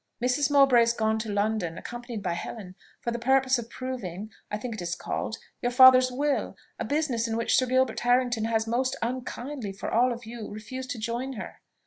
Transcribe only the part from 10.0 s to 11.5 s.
of you, refused to join